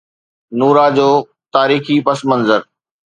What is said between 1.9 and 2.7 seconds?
پس منظر